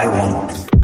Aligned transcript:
I 0.00 0.06
want. 0.06 0.77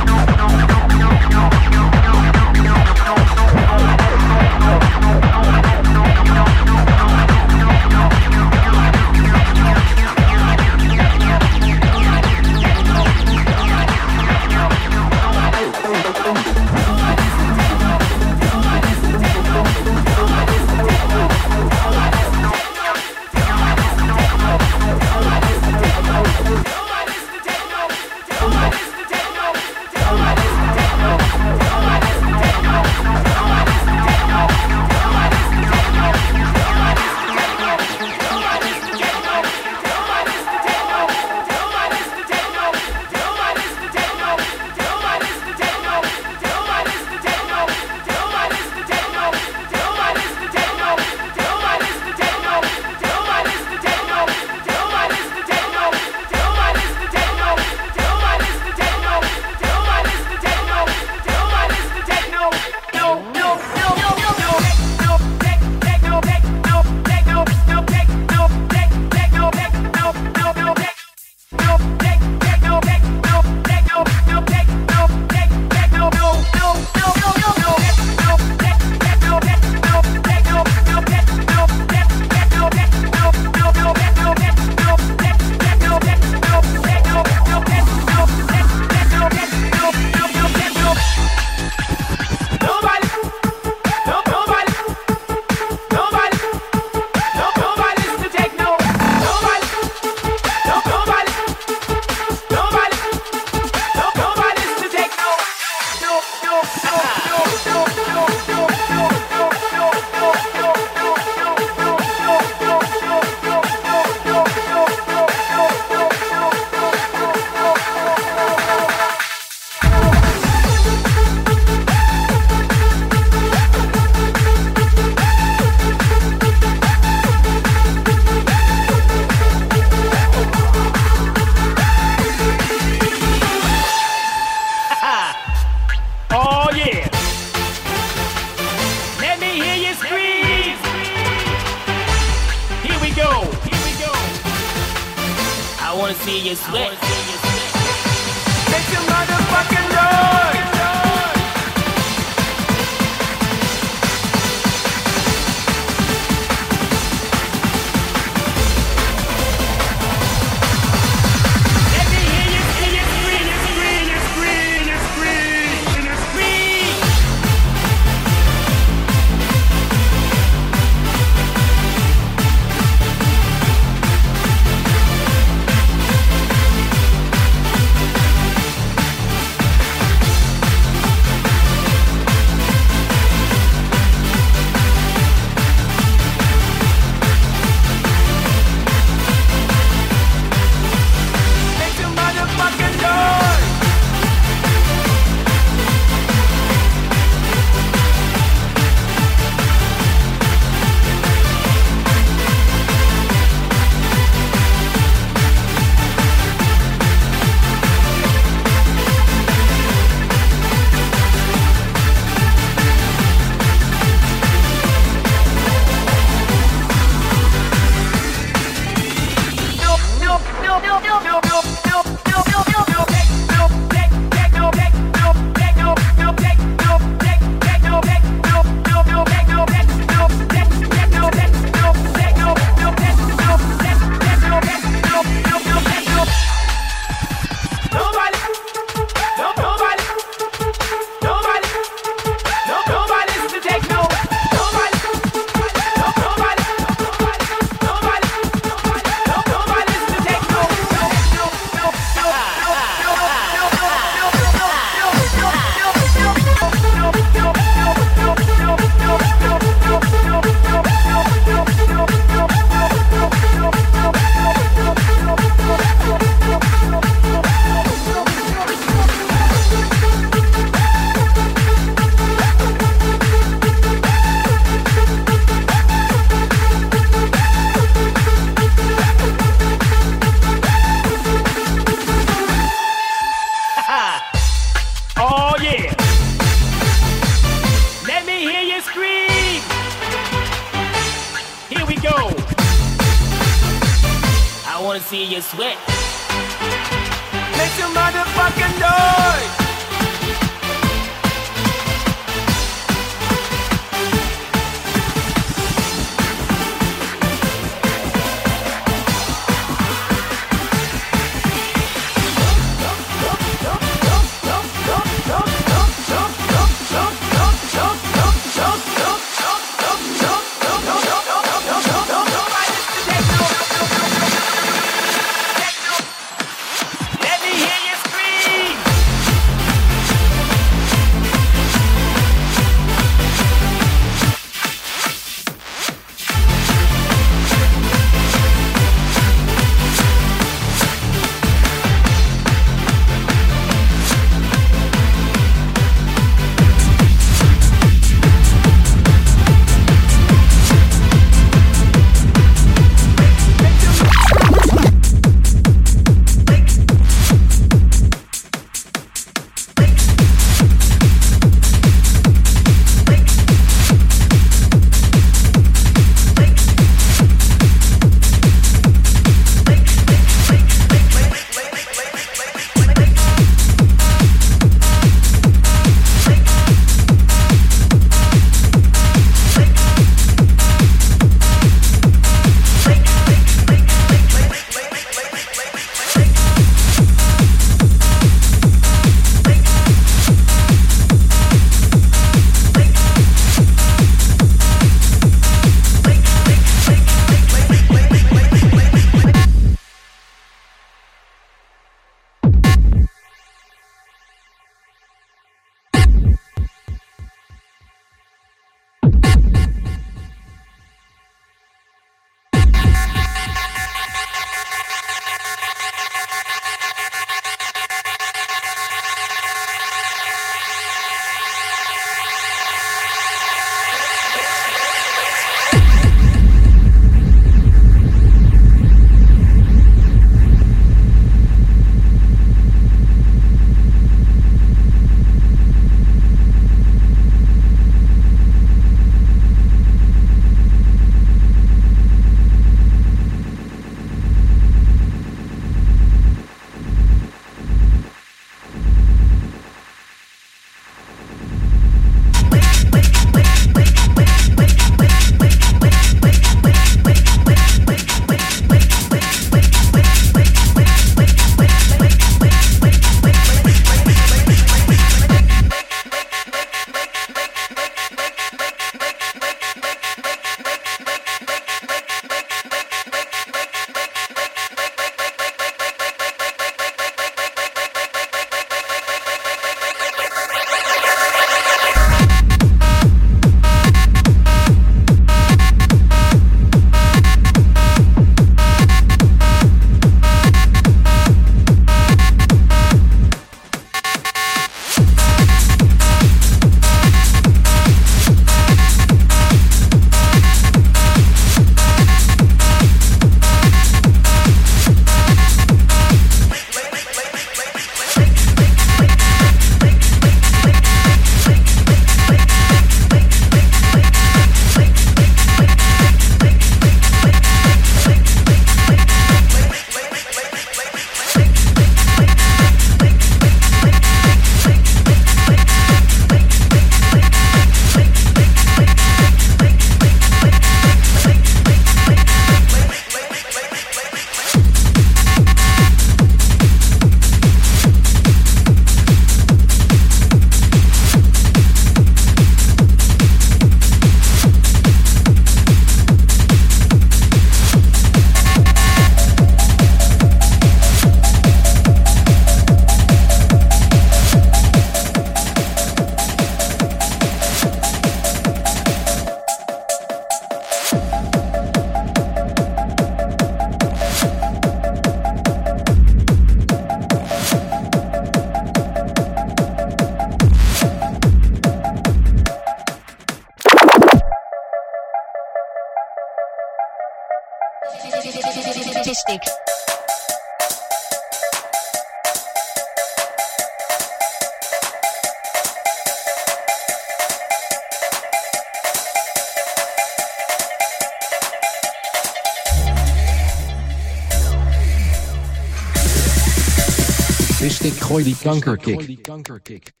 Wist 598.23 598.45
ik, 598.45 598.63
gooi 598.63 600.00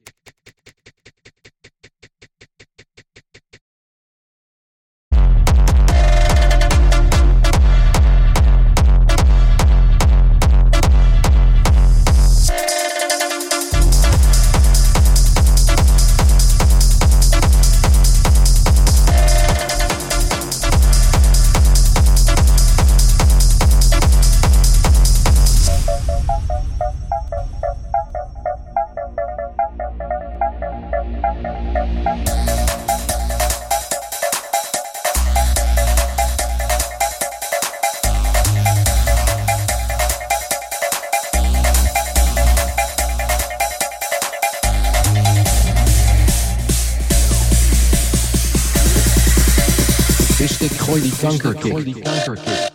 ik, 51.33 51.41
gooi 51.59 52.70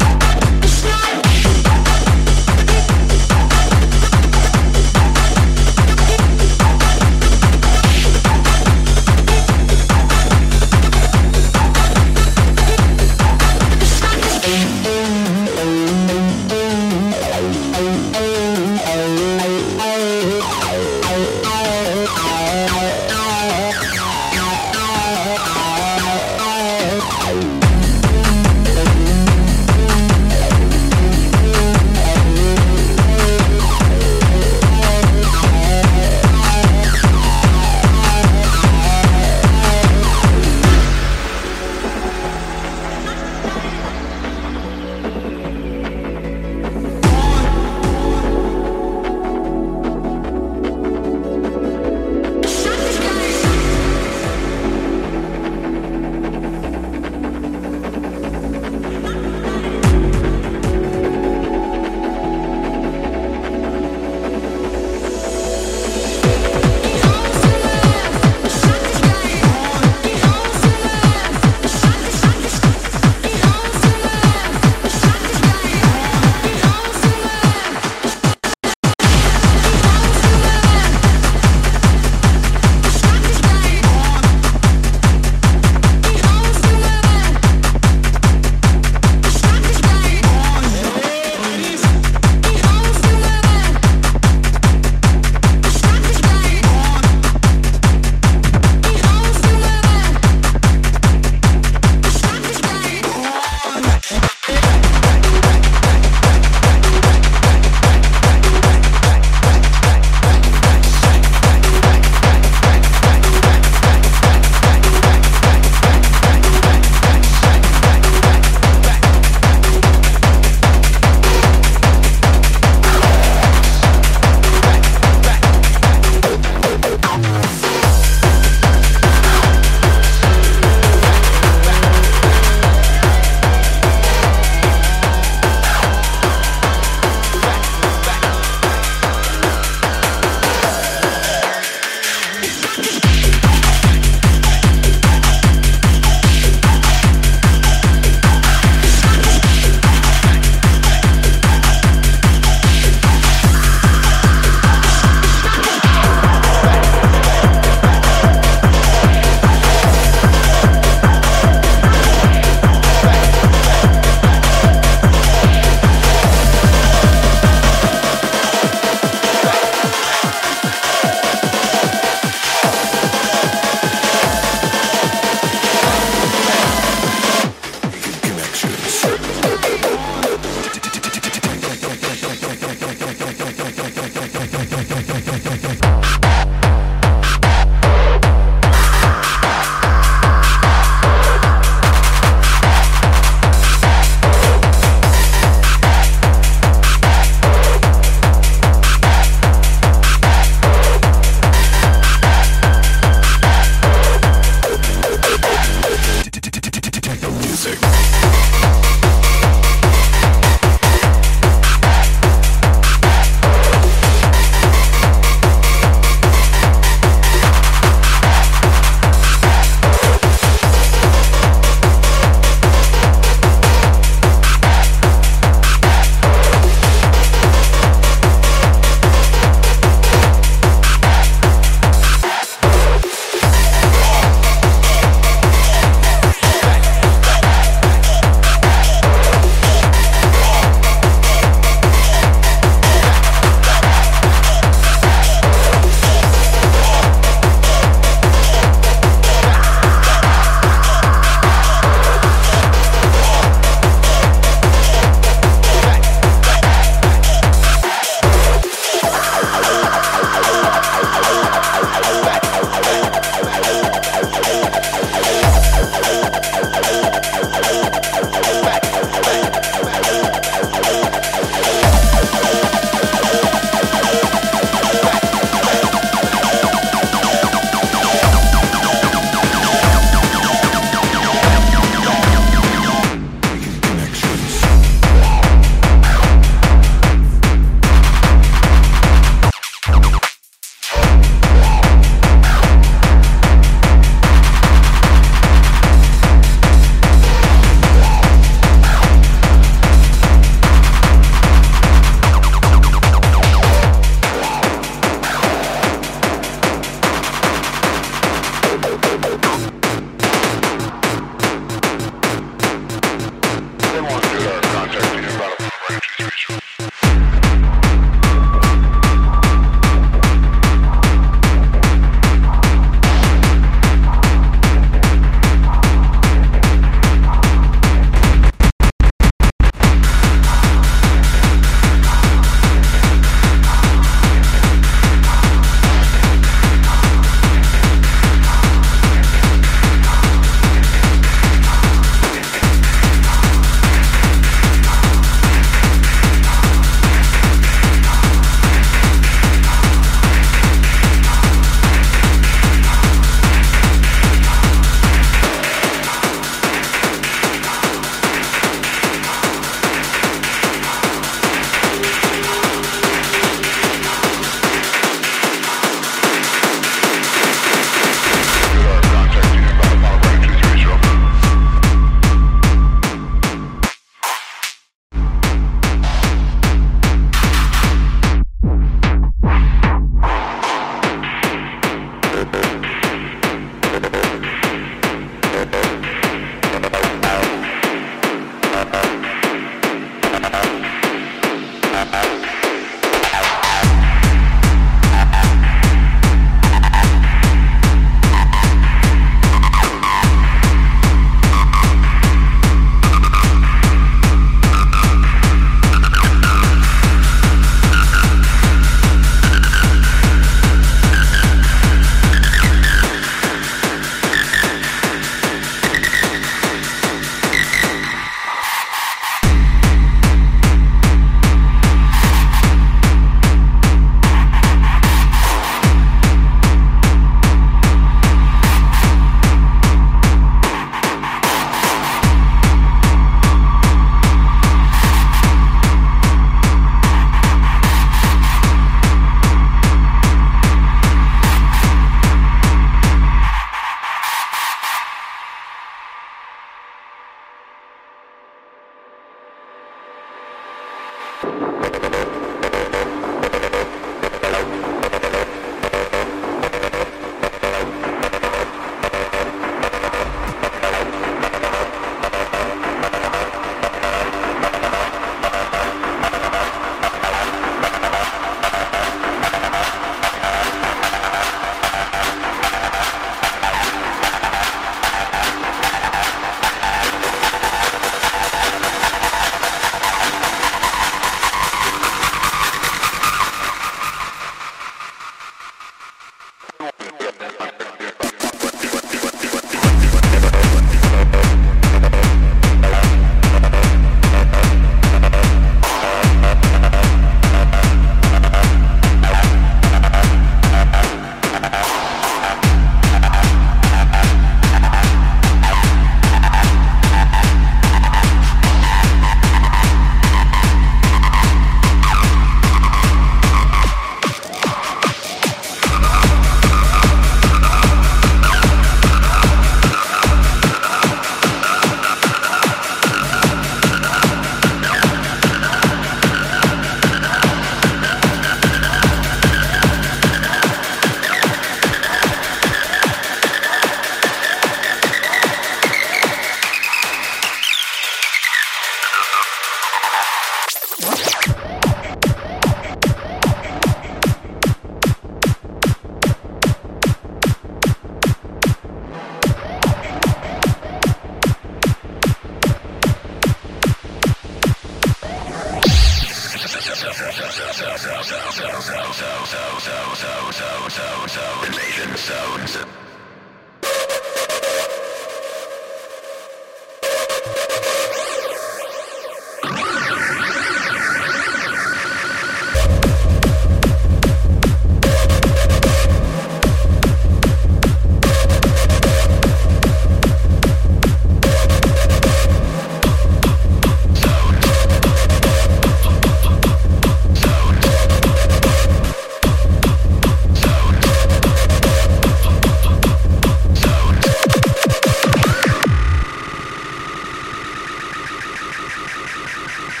Thank 599.84 600.00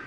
you. 0.00 0.05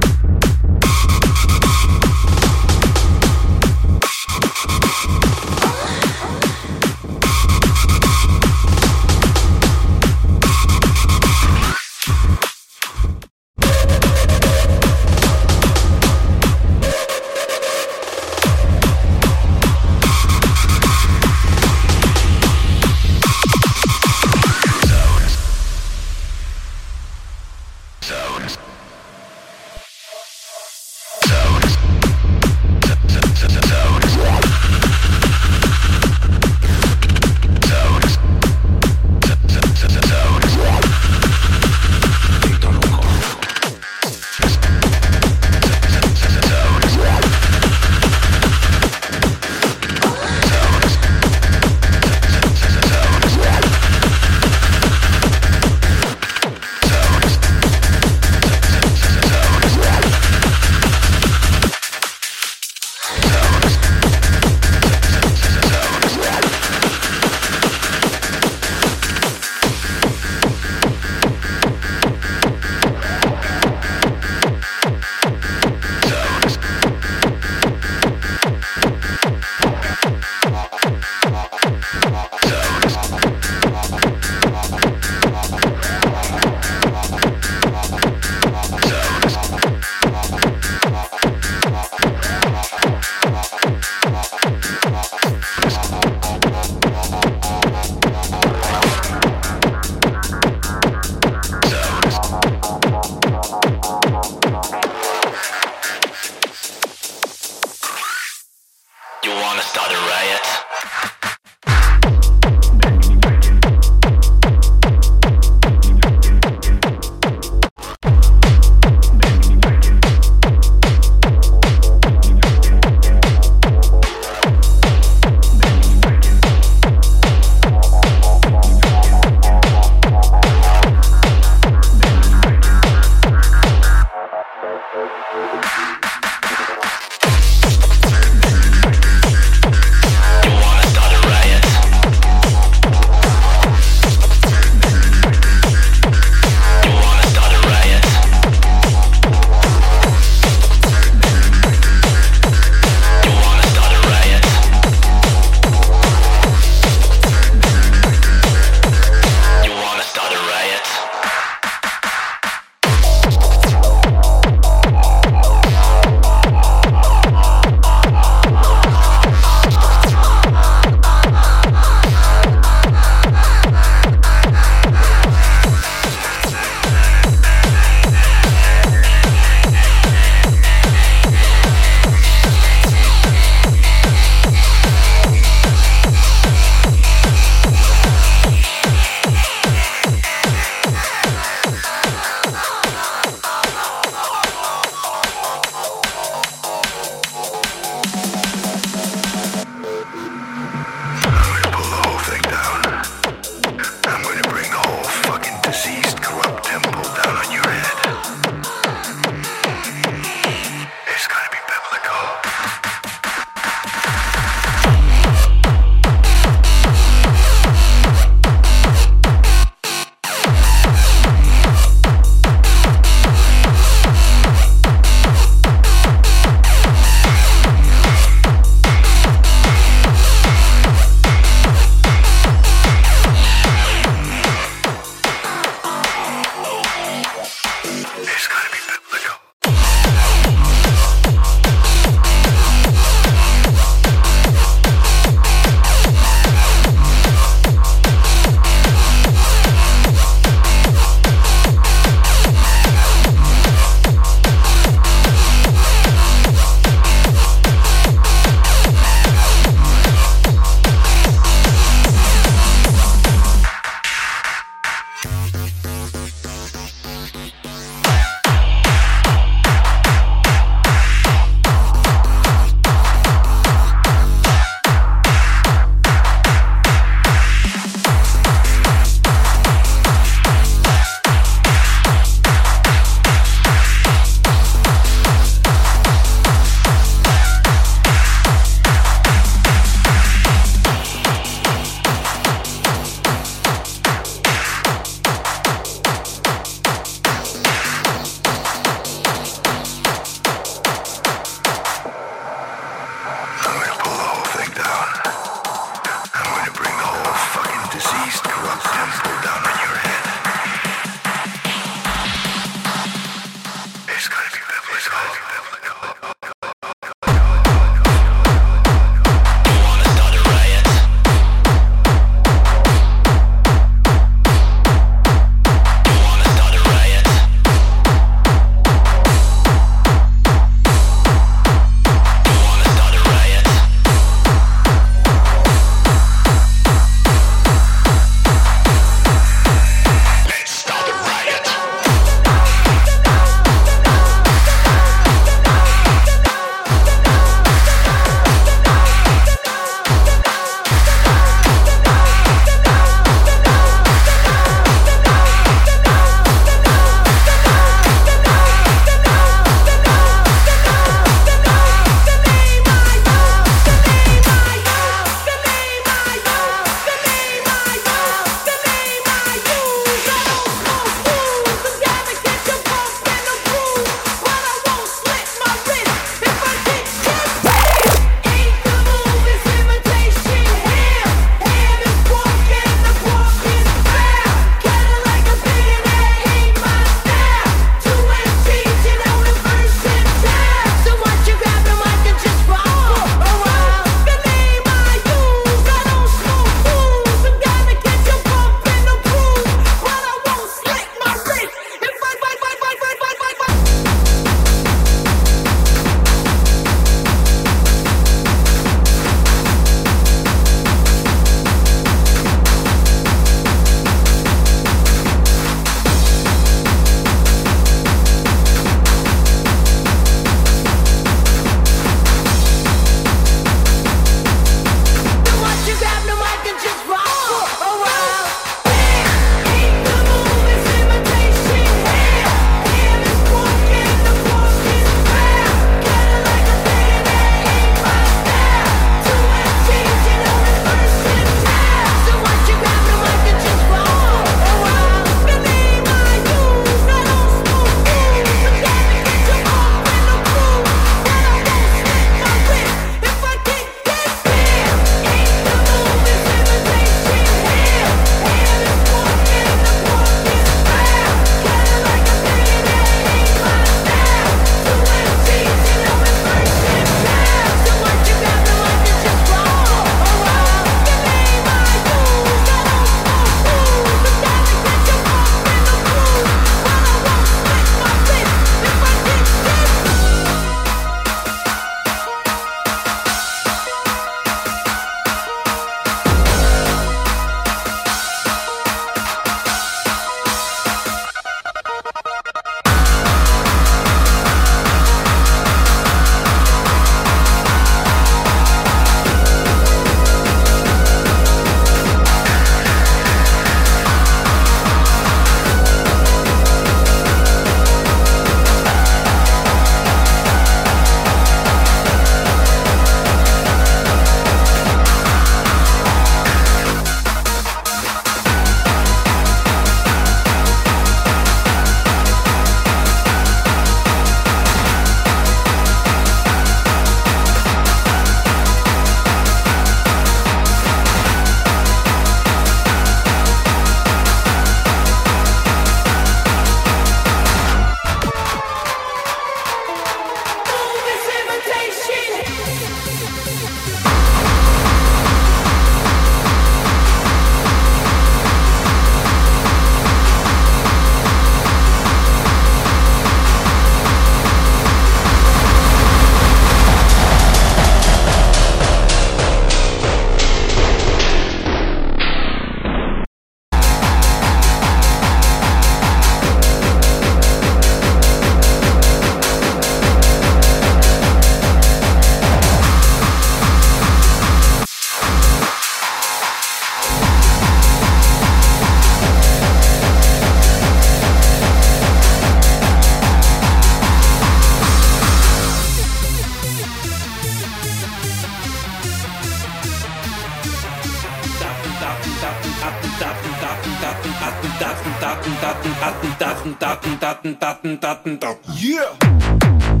Daten, 594.21 594.71
Daten, 594.79 595.11
Daten, 595.19 595.57
Daten, 595.59 595.95
Daten, 595.99 596.35
Daten, 596.37 596.75
Daten, 596.77 596.77
Daten, 596.77 597.19
Daten, 597.19 597.59
Daten, 597.59 597.59
Daten, 597.59 597.99
Daten, 597.99 598.39
Daten. 598.39 598.73
Yeah! 598.75 600.00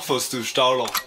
Opferst 0.09 0.33
du 0.33 0.43
Stauloch. 0.43 0.98